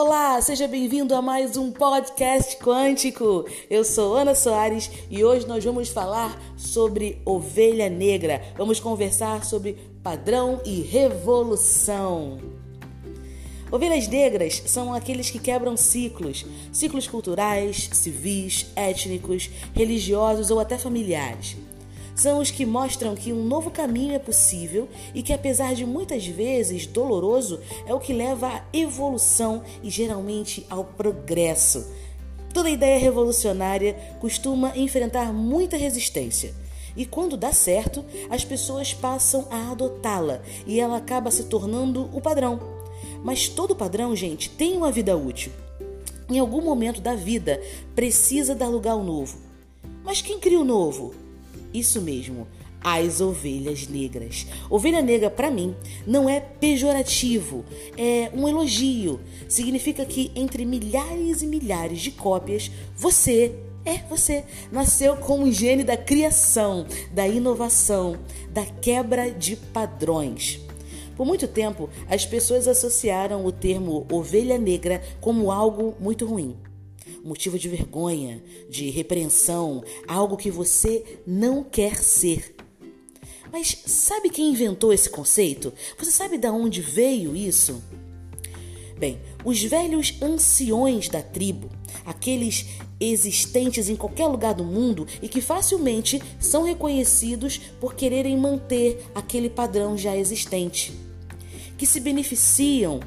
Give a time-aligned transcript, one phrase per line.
[0.00, 3.44] Olá, seja bem-vindo a mais um podcast quântico.
[3.68, 8.40] Eu sou Ana Soares e hoje nós vamos falar sobre ovelha negra.
[8.56, 12.38] Vamos conversar sobre padrão e revolução.
[13.72, 21.56] Ovelhas negras são aqueles que quebram ciclos, ciclos culturais, civis, étnicos, religiosos ou até familiares
[22.18, 26.26] são os que mostram que um novo caminho é possível e que, apesar de muitas
[26.26, 31.86] vezes doloroso, é o que leva à evolução e geralmente ao progresso.
[32.52, 36.54] Toda ideia revolucionária costuma enfrentar muita resistência.
[36.96, 42.20] E quando dá certo, as pessoas passam a adotá-la e ela acaba se tornando o
[42.20, 42.58] padrão.
[43.22, 45.52] Mas todo padrão, gente, tem uma vida útil.
[46.28, 47.62] Em algum momento da vida
[47.94, 49.38] precisa dar lugar ao novo.
[50.02, 51.27] Mas quem cria o novo?
[51.72, 52.46] Isso mesmo,
[52.80, 54.46] as ovelhas negras.
[54.70, 55.74] Ovelha negra, para mim,
[56.06, 57.64] não é pejorativo,
[57.96, 59.20] é um elogio.
[59.48, 65.84] Significa que entre milhares e milhares de cópias, você, é você, nasceu como um gene
[65.84, 68.18] da criação, da inovação,
[68.50, 70.60] da quebra de padrões.
[71.16, 76.56] Por muito tempo, as pessoas associaram o termo ovelha negra como algo muito ruim
[77.28, 82.56] motivo de vergonha, de repreensão, algo que você não quer ser.
[83.52, 85.72] Mas sabe quem inventou esse conceito?
[85.98, 87.82] Você sabe de onde veio isso?
[88.98, 91.70] Bem, os velhos anciões da tribo,
[92.04, 92.66] aqueles
[93.00, 99.48] existentes em qualquer lugar do mundo e que facilmente são reconhecidos por quererem manter aquele
[99.48, 100.92] padrão já existente,
[101.76, 102.98] que se beneficiam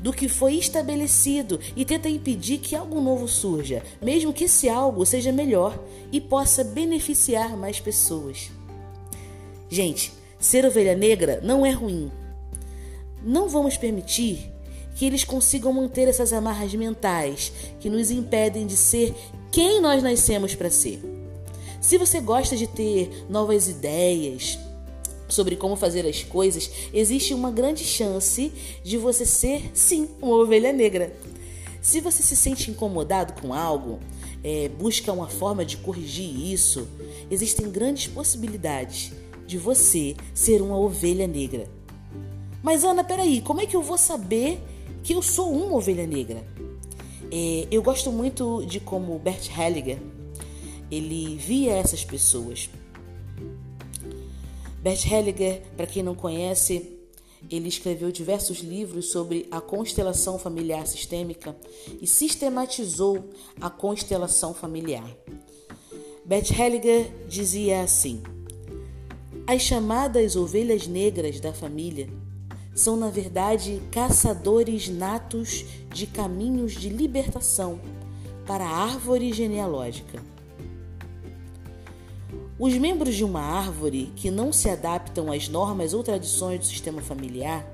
[0.00, 5.04] do que foi estabelecido e tenta impedir que algo novo surja, mesmo que esse algo
[5.04, 5.78] seja melhor
[6.10, 8.50] e possa beneficiar mais pessoas.
[9.68, 12.10] Gente, ser ovelha negra não é ruim.
[13.22, 14.50] Não vamos permitir
[14.94, 19.14] que eles consigam manter essas amarras mentais que nos impedem de ser
[19.52, 21.00] quem nós nascemos para ser.
[21.80, 24.58] Se você gosta de ter novas ideias,
[25.30, 28.52] sobre como fazer as coisas, existe uma grande chance
[28.82, 31.14] de você ser, sim, uma ovelha negra.
[31.80, 33.98] Se você se sente incomodado com algo,
[34.44, 36.86] é, busca uma forma de corrigir isso,
[37.30, 39.12] existem grandes possibilidades
[39.46, 41.66] de você ser uma ovelha negra.
[42.62, 44.60] Mas Ana, peraí, como é que eu vou saber
[45.02, 46.44] que eu sou uma ovelha negra?
[47.32, 49.98] É, eu gosto muito de como Bert Hellinger
[50.90, 52.68] ele via essas pessoas.
[54.82, 56.98] Bert Hellinger, para quem não conhece,
[57.50, 61.54] ele escreveu diversos livros sobre a constelação familiar sistêmica
[62.00, 63.28] e sistematizou
[63.60, 65.04] a constelação familiar.
[66.24, 68.22] Bert Hellinger dizia assim:
[69.46, 72.08] As chamadas ovelhas negras da família
[72.74, 77.78] são, na verdade, caçadores natos de caminhos de libertação
[78.46, 80.22] para a árvore genealógica.
[82.62, 87.00] Os membros de uma árvore que não se adaptam às normas ou tradições do sistema
[87.00, 87.66] familiar,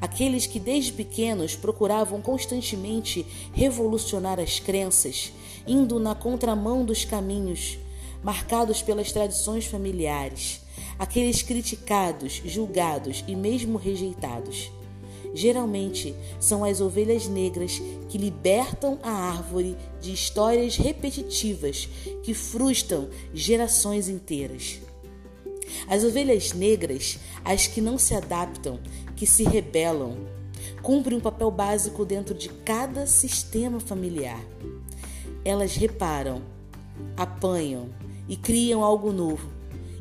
[0.00, 5.32] aqueles que desde pequenos procuravam constantemente revolucionar as crenças,
[5.66, 7.80] indo na contramão dos caminhos
[8.22, 10.60] marcados pelas tradições familiares,
[10.96, 14.70] aqueles criticados, julgados e mesmo rejeitados
[15.36, 21.88] geralmente são as ovelhas negras que libertam a árvore de histórias repetitivas
[22.22, 24.80] que frustram gerações inteiras.
[25.86, 28.80] As ovelhas negras, as que não se adaptam,
[29.14, 30.16] que se rebelam,
[30.82, 34.42] cumprem um papel básico dentro de cada sistema familiar.
[35.44, 36.42] Elas reparam,
[37.16, 37.90] apanham
[38.28, 39.48] e criam algo novo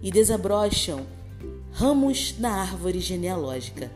[0.01, 1.06] e desabrocham
[1.72, 3.91] ramos na árvore genealógica.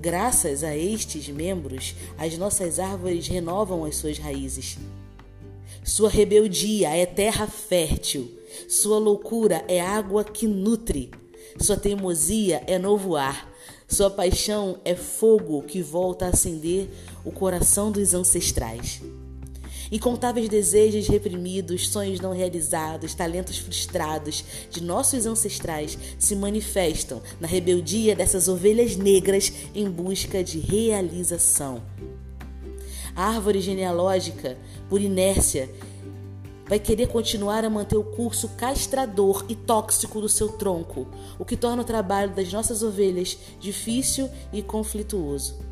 [0.00, 4.78] Graças a estes membros, as nossas árvores renovam as suas raízes.
[5.84, 8.30] Sua rebeldia é terra fértil,
[8.66, 11.10] sua loucura é água que nutre,
[11.58, 13.52] sua teimosia é novo ar,
[13.86, 16.88] sua paixão é fogo que volta a acender
[17.22, 19.02] o coração dos ancestrais.
[19.90, 28.14] Incontáveis desejos reprimidos, sonhos não realizados, talentos frustrados de nossos ancestrais se manifestam na rebeldia
[28.14, 31.82] dessas ovelhas negras em busca de realização.
[33.16, 34.56] A árvore genealógica,
[34.88, 35.68] por inércia,
[36.68, 41.56] vai querer continuar a manter o curso castrador e tóxico do seu tronco, o que
[41.56, 45.69] torna o trabalho das nossas ovelhas difícil e conflituoso.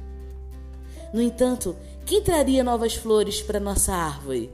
[1.12, 1.74] No entanto,
[2.04, 4.50] quem traria novas flores para nossa árvore?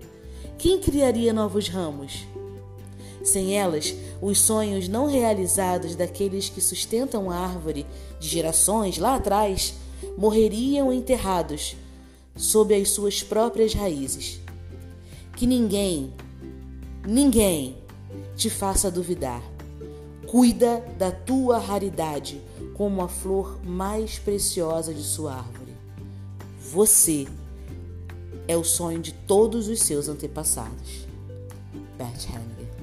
[0.56, 2.26] Quem criaria novos ramos?
[3.24, 7.86] Sem elas, os sonhos não realizados daqueles que sustentam a árvore
[8.20, 9.74] de gerações lá atrás
[10.16, 11.74] morreriam enterrados
[12.36, 14.40] sob as suas próprias raízes.
[15.36, 16.12] Que ninguém,
[17.06, 17.76] ninguém
[18.36, 19.42] te faça duvidar.
[20.26, 22.40] Cuida da tua raridade
[22.74, 25.63] como a flor mais preciosa de sua árvore.
[26.74, 27.28] Você
[28.48, 31.06] é o sonho de todos os seus antepassados.
[31.96, 32.74] Bert Hellinger.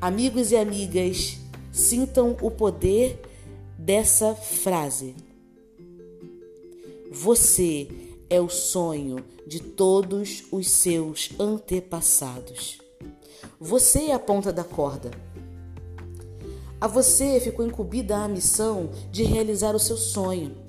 [0.00, 1.38] Amigos e amigas,
[1.72, 3.20] sintam o poder
[3.76, 5.16] dessa frase.
[7.10, 7.88] Você
[8.30, 12.78] é o sonho de todos os seus antepassados.
[13.58, 15.10] Você é a ponta da corda.
[16.80, 20.65] A você ficou incumbida a missão de realizar o seu sonho.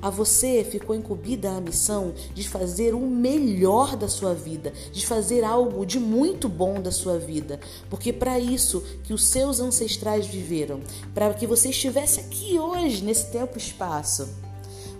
[0.00, 5.44] A você ficou incumbida a missão de fazer o melhor da sua vida, de fazer
[5.44, 7.58] algo de muito bom da sua vida,
[7.90, 10.80] porque para isso que os seus ancestrais viveram,
[11.14, 14.28] para que você estivesse aqui hoje nesse tempo e espaço.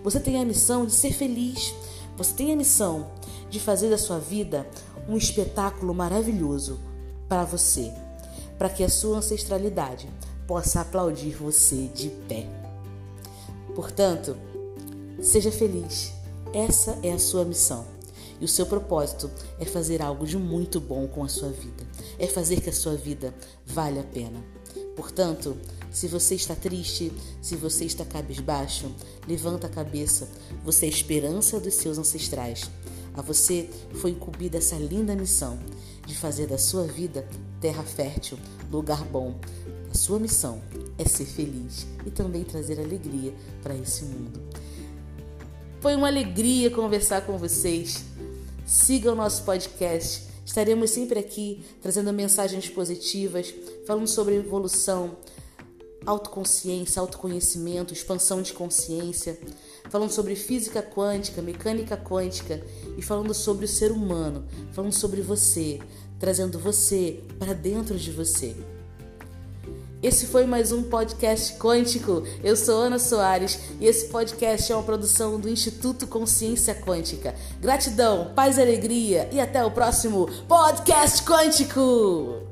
[0.03, 1.73] Você tem a missão de ser feliz.
[2.17, 3.11] Você tem a missão
[3.49, 4.67] de fazer da sua vida
[5.07, 6.79] um espetáculo maravilhoso
[7.27, 7.91] para você,
[8.57, 10.09] para que a sua ancestralidade
[10.47, 12.47] possa aplaudir você de pé.
[13.75, 14.35] Portanto,
[15.21, 16.13] Seja feliz.
[16.53, 17.85] Essa é a sua missão.
[18.39, 19.29] E o seu propósito
[19.59, 21.85] é fazer algo de muito bom com a sua vida.
[22.17, 23.33] É fazer que a sua vida
[23.65, 24.41] vale a pena.
[24.95, 25.57] Portanto,
[25.91, 27.11] se você está triste,
[27.41, 28.89] se você está cabisbaixo,
[29.27, 30.29] levanta a cabeça.
[30.63, 32.69] Você é a esperança dos seus ancestrais.
[33.13, 35.59] A você foi incumbida essa linda missão
[36.07, 37.27] de fazer da sua vida
[37.59, 38.39] terra fértil,
[38.71, 39.35] lugar bom.
[39.91, 40.61] A sua missão
[40.97, 44.39] é ser feliz e também trazer alegria para esse mundo.
[45.81, 48.03] Foi uma alegria conversar com vocês.
[48.65, 50.23] Siga o nosso podcast.
[50.45, 53.53] Estaremos sempre aqui trazendo mensagens positivas,
[53.87, 55.15] falando sobre evolução,
[56.05, 59.39] autoconsciência, autoconhecimento, expansão de consciência,
[59.89, 62.61] falando sobre física quântica, mecânica quântica
[62.97, 65.79] e falando sobre o ser humano, falando sobre você,
[66.19, 68.53] trazendo você para dentro de você.
[70.01, 72.23] Esse foi mais um podcast quântico.
[72.41, 77.35] Eu sou Ana Soares e esse podcast é uma produção do Instituto Consciência Quântica.
[77.59, 82.48] Gratidão, paz e alegria e até o próximo podcast quântico.